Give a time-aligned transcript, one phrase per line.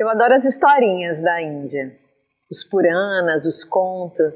[0.00, 1.94] Eu adoro as historinhas da Índia,
[2.50, 4.34] os Puranas, os contos.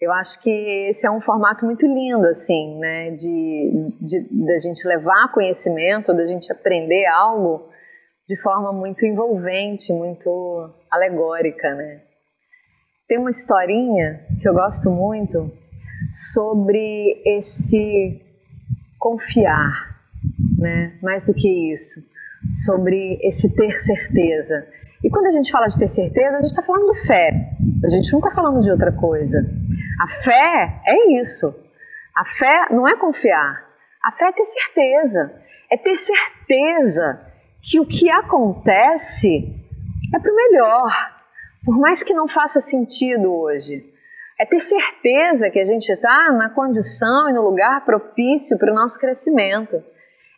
[0.00, 0.48] Eu acho que
[0.88, 6.26] esse é um formato muito lindo, assim, né, de, de da gente levar conhecimento, da
[6.26, 7.68] gente aprender algo
[8.26, 12.00] de forma muito envolvente, muito alegórica, né.
[13.06, 15.52] Tem uma historinha que eu gosto muito
[16.32, 18.22] sobre esse
[18.98, 20.00] confiar,
[20.58, 22.00] né, mais do que isso,
[22.64, 24.66] sobre esse ter certeza.
[25.02, 27.30] E quando a gente fala de ter certeza, a gente está falando de fé,
[27.84, 29.38] a gente não está falando de outra coisa.
[30.00, 31.54] A fé é isso.
[32.14, 33.64] A fé não é confiar.
[34.04, 35.32] A fé é ter certeza.
[35.70, 37.20] É ter certeza
[37.62, 39.54] que o que acontece
[40.14, 40.90] é para o melhor,
[41.64, 43.84] por mais que não faça sentido hoje.
[44.38, 48.74] É ter certeza que a gente está na condição e no lugar propício para o
[48.74, 49.82] nosso crescimento.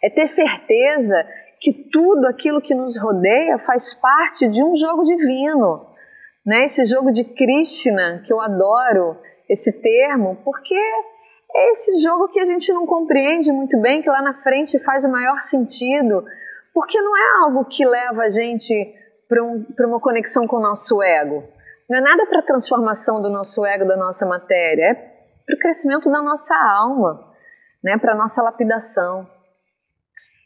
[0.02, 1.24] É ter certeza
[1.62, 5.86] que tudo aquilo que nos rodeia faz parte de um jogo divino.
[6.44, 6.64] Né?
[6.64, 9.16] Esse jogo de Krishna, que eu adoro,
[9.48, 14.20] esse termo, porque é esse jogo que a gente não compreende muito bem, que lá
[14.20, 16.24] na frente faz o maior sentido,
[16.74, 18.74] porque não é algo que leva a gente
[19.28, 21.44] para um, uma conexão com o nosso ego.
[21.88, 25.58] Não é nada para a transformação do nosso ego, da nossa matéria, é para o
[25.60, 27.32] crescimento da nossa alma,
[27.84, 29.28] né, para a nossa lapidação.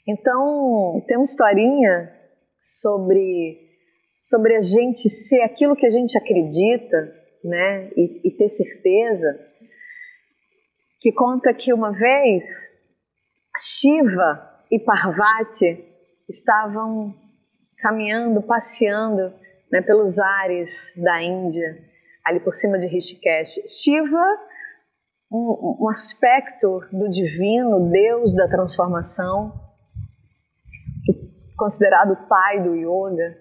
[0.07, 2.13] Então, tem uma historinha
[2.63, 3.59] sobre,
[4.15, 9.39] sobre a gente ser aquilo que a gente acredita, né, e, e ter certeza,
[11.01, 12.45] que conta que uma vez
[13.57, 15.85] Shiva e Parvati
[16.29, 17.15] estavam
[17.79, 19.33] caminhando, passeando
[19.71, 21.79] né, pelos ares da Índia,
[22.25, 23.61] ali por cima de Rishikesh.
[23.67, 24.25] Shiva,
[25.31, 29.66] um, um aspecto do divino, Deus da transformação,
[31.57, 33.37] considerado o pai do yoga,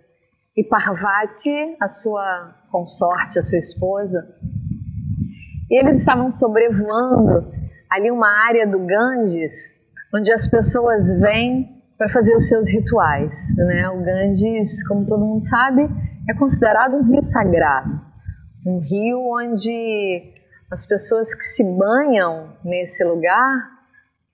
[0.56, 4.26] e Parvati, a sua consorte, a sua esposa.
[5.70, 7.52] E eles estavam sobrevoando
[7.92, 9.75] ali uma área do Ganges,
[10.14, 13.34] onde as pessoas vêm para fazer os seus rituais.
[13.58, 13.90] Né?
[13.90, 15.90] O Ganges, como todo mundo sabe,
[16.30, 18.02] é considerado um rio sagrado,
[18.66, 20.34] um rio onde
[20.72, 23.75] as pessoas que se banham nesse lugar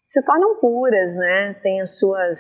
[0.02, 1.54] se tornam puras, né?
[1.62, 2.40] Tem as suas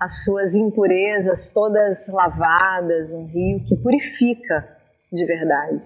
[0.00, 4.68] as suas impurezas todas lavadas, um rio que purifica
[5.12, 5.84] de verdade.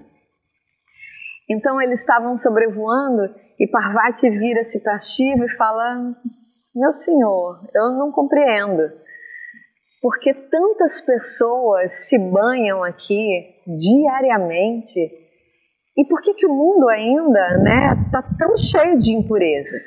[1.48, 6.14] Então eles estavam sobrevoando e Parvati vira-se para Shiva e fala:
[6.74, 8.82] Meu senhor, eu não compreendo.
[10.00, 15.22] Porque tantas pessoas se banham aqui diariamente
[15.96, 19.82] e por que, que o mundo ainda está né, tá tão cheio de impurezas?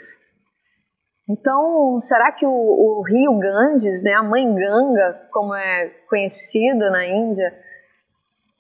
[1.28, 7.06] Então, será que o, o, rio Ganges, né, a mãe Ganga, como é conhecido na
[7.06, 7.52] Índia,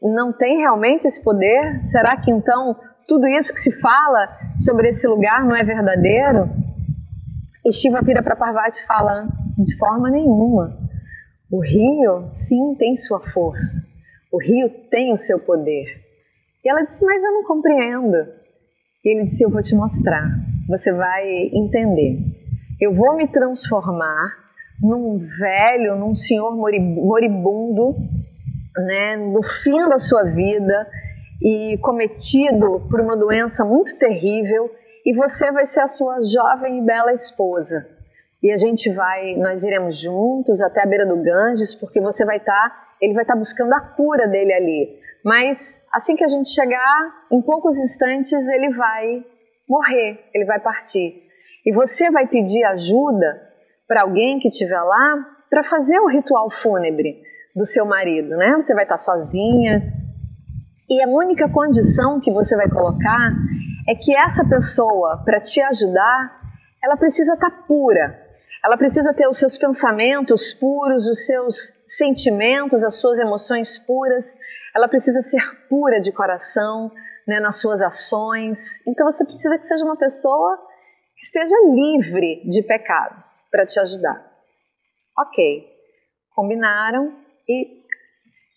[0.01, 1.83] não tem realmente esse poder?
[1.83, 2.75] Será que então
[3.07, 6.49] tudo isso que se fala sobre esse lugar não é verdadeiro?
[7.63, 9.27] E Shiva vira para Parvati e fala:
[9.57, 10.77] de forma nenhuma.
[11.51, 13.77] O rio, sim, tem sua força.
[14.31, 15.85] O rio tem o seu poder.
[16.63, 18.17] E ela disse: Mas eu não compreendo.
[19.03, 20.27] E ele disse: Eu vou te mostrar.
[20.67, 22.34] Você vai entender.
[22.79, 24.37] Eu vou me transformar
[24.81, 27.95] num velho, num senhor moribundo,
[28.75, 30.85] né, no fim da sua vida
[31.41, 34.69] e cometido por uma doença muito terrível,
[35.05, 37.87] e você vai ser a sua jovem e bela esposa.
[38.43, 42.37] E a gente vai, nós iremos juntos até a beira do Ganges, porque você vai
[42.37, 44.99] estar, tá, ele vai estar tá buscando a cura dele ali.
[45.23, 49.23] Mas assim que a gente chegar, em poucos instantes ele vai
[49.67, 51.24] morrer, ele vai partir
[51.65, 53.41] e você vai pedir ajuda
[53.87, 57.21] para alguém que estiver lá para fazer o ritual fúnebre
[57.55, 58.53] do seu marido, né?
[58.55, 59.81] Você vai estar sozinha
[60.89, 63.31] e a única condição que você vai colocar
[63.87, 66.41] é que essa pessoa, para te ajudar,
[66.83, 68.23] ela precisa estar pura.
[68.63, 71.55] Ela precisa ter os seus pensamentos puros, os seus
[71.85, 74.25] sentimentos, as suas emoções puras.
[74.75, 76.91] Ela precisa ser pura de coração,
[77.27, 78.59] né, nas suas ações.
[78.87, 80.57] Então você precisa que seja uma pessoa
[81.25, 84.31] esteja livre de pecados para te ajudar.
[85.17, 85.65] Ok,
[86.35, 87.17] combinaram
[87.49, 87.83] e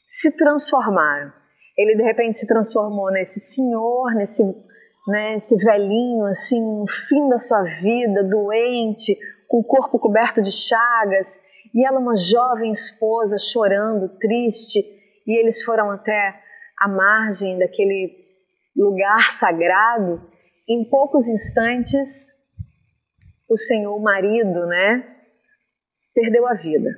[0.06, 1.32] se transformaram.
[1.76, 4.42] Ele de repente se transformou nesse senhor, nesse,
[5.06, 9.16] né, velhinho assim, no fim da sua vida, doente,
[9.48, 11.38] com o corpo coberto de chagas,
[11.74, 14.80] e ela uma jovem esposa chorando, triste,
[15.26, 16.34] e eles foram até
[16.78, 18.14] a margem daquele
[18.76, 20.20] lugar sagrado.
[20.68, 22.28] Em poucos instantes,
[23.48, 25.16] o senhor, marido, né,
[26.14, 26.90] perdeu a vida.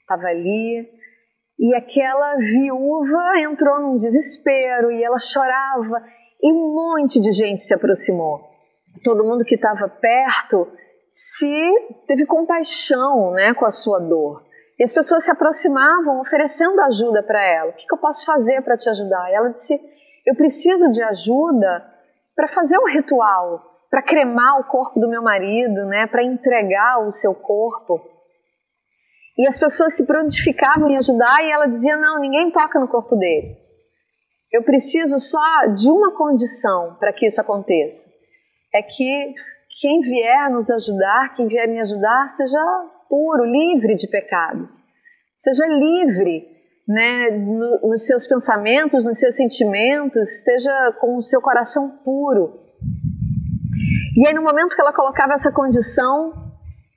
[0.00, 0.88] Estava ali
[1.58, 6.02] E aquela viúva entrou num desespero e ela chorava
[6.42, 8.40] e um monte de gente se aproximou.
[9.04, 10.66] Todo mundo que estava perto
[11.08, 14.42] se teve compaixão, né, com a sua dor.
[14.78, 17.70] E as pessoas se aproximavam oferecendo ajuda para ela.
[17.70, 19.30] O que, que eu posso fazer para te ajudar?
[19.30, 19.78] E ela disse:
[20.26, 21.86] Eu preciso de ajuda
[22.34, 27.10] para fazer o ritual, para cremar o corpo do meu marido, né, para entregar o
[27.10, 28.00] seu corpo.
[29.36, 33.14] E as pessoas se prontificavam em ajudar e ela dizia: Não, ninguém toca no corpo
[33.16, 33.54] dele.
[34.50, 38.06] Eu preciso só de uma condição para que isso aconteça:
[38.74, 39.34] é que
[39.78, 42.58] quem vier nos ajudar, quem vier me ajudar, seja
[43.10, 44.70] puro, livre de pecados.
[45.36, 46.48] Seja livre
[46.88, 52.62] né, no, nos seus pensamentos, nos seus sentimentos, esteja com o seu coração puro.
[54.16, 56.32] E aí, no momento que ela colocava essa condição,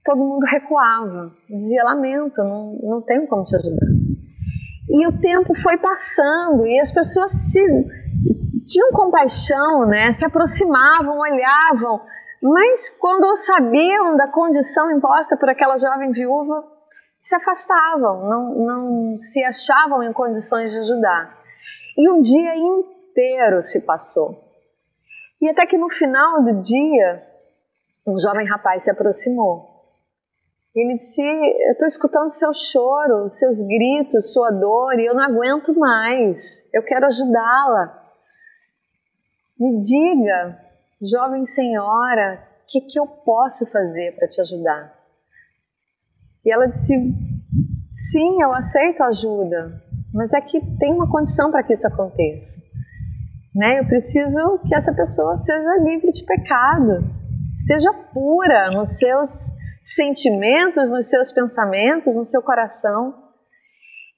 [0.03, 3.87] todo mundo recuava, dizia: Lamento, não, não tenho como te ajudar.
[4.89, 7.61] E o tempo foi passando e as pessoas se,
[8.65, 10.11] tinham compaixão, né?
[10.13, 12.01] se aproximavam, olhavam,
[12.41, 16.63] mas quando sabiam da condição imposta por aquela jovem viúva,
[17.19, 21.35] se afastavam, não, não se achavam em condições de ajudar.
[21.97, 24.44] E um dia inteiro se passou.
[25.41, 27.23] E até que no final do dia,
[28.07, 29.75] um jovem rapaz se aproximou.
[30.75, 35.73] Ele disse: Eu estou escutando seu choro, seus gritos, sua dor, e eu não aguento
[35.73, 36.61] mais.
[36.73, 37.93] Eu quero ajudá-la.
[39.57, 40.59] Me diga,
[41.01, 44.93] jovem senhora, o que, que eu posso fazer para te ajudar?
[46.43, 46.93] E ela disse:
[48.11, 49.81] Sim, eu aceito ajuda,
[50.13, 52.64] mas é que tem uma condição para que isso aconteça.
[53.55, 53.79] Né?
[53.79, 57.23] Eu preciso que essa pessoa seja livre de pecados,
[57.53, 59.29] esteja pura nos seus
[59.95, 63.23] sentimentos, nos seus pensamentos, no seu coração.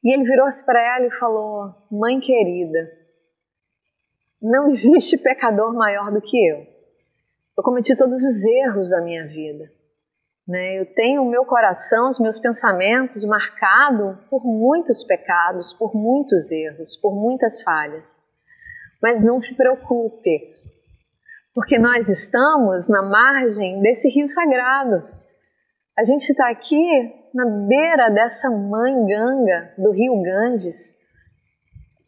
[0.04, 2.92] E ele virou-se para ela e falou: Mãe querida,
[4.42, 6.66] não existe pecador maior do que eu.
[7.56, 9.72] Eu cometi todos os erros da minha vida.
[10.48, 10.80] Né?
[10.80, 16.96] Eu tenho o meu coração, os meus pensamentos marcado por muitos pecados, por muitos erros,
[16.96, 18.16] por muitas falhas.
[19.02, 20.42] Mas não se preocupe,
[21.54, 25.04] porque nós estamos na margem desse rio sagrado.
[25.98, 26.84] A gente está aqui
[27.34, 30.96] na beira dessa mãe ganga do rio Ganges,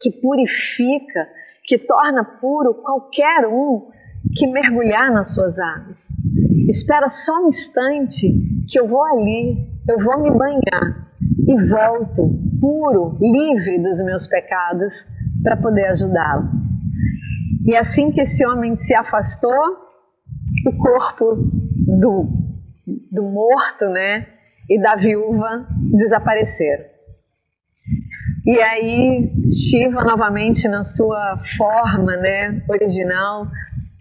[0.00, 1.28] que purifica,
[1.64, 3.90] que torna puro qualquer um
[4.36, 6.08] que mergulhar nas suas águas.
[6.68, 8.32] Espera só um instante
[8.68, 11.10] que eu vou ali, eu vou me banhar
[11.46, 14.92] e volto puro, livre dos meus pecados
[15.42, 16.59] para poder ajudá-lo.
[17.66, 19.52] E assim que esse homem se afastou,
[20.66, 21.36] o corpo
[21.86, 22.28] do,
[23.10, 24.26] do morto, né,
[24.68, 26.84] e da viúva desapareceram.
[28.46, 33.46] E aí Shiva novamente na sua forma, né, original,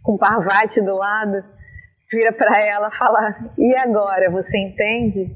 [0.03, 1.43] com Parvati do lado,
[2.11, 5.35] vira para ela e fala: E agora, você entende?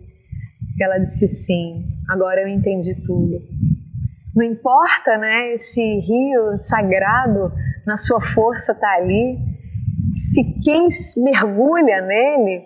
[0.79, 3.41] Ela disse: Sim, agora eu entendi tudo.
[4.35, 7.51] Não importa, né, esse rio sagrado,
[7.85, 9.37] na sua força está ali,
[10.13, 10.87] se quem
[11.17, 12.65] mergulha nele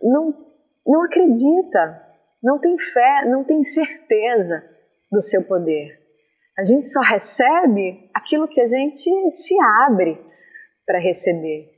[0.00, 0.34] não,
[0.86, 2.02] não acredita,
[2.42, 4.62] não tem fé, não tem certeza
[5.10, 6.00] do seu poder.
[6.58, 9.54] A gente só recebe aquilo que a gente se
[9.86, 10.18] abre
[10.86, 11.70] para receber.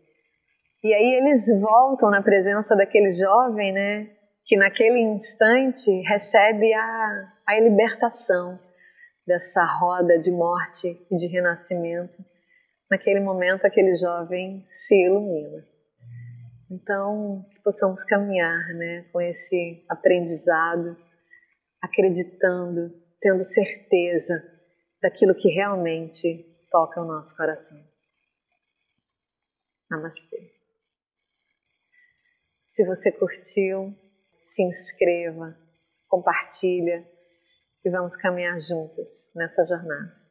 [0.82, 4.10] E aí eles voltam na presença daquele jovem, né,
[4.46, 8.58] que naquele instante recebe a, a libertação
[9.26, 12.24] dessa roda de morte e de renascimento.
[12.90, 15.66] Naquele momento, aquele jovem se ilumina.
[16.70, 20.96] Então, que possamos caminhar né, com esse aprendizado,
[21.80, 24.42] acreditando, tendo certeza
[25.00, 27.78] daquilo que realmente toca o nosso coração.
[29.90, 30.52] Namastê.
[32.66, 33.94] Se você curtiu,
[34.42, 35.56] se inscreva,
[36.08, 37.06] compartilha
[37.84, 40.23] e vamos caminhar juntas nessa jornada.